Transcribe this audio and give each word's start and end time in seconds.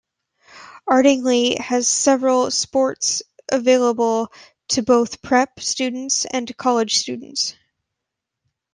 Ardingly 0.87 1.57
has 1.59 1.87
several 1.87 2.49
sports 2.49 3.21
available 3.51 4.33
to 4.69 4.81
both 4.81 5.21
prep 5.21 5.59
students 5.59 6.25
and 6.25 6.57
college 6.57 6.97
students. 6.97 7.53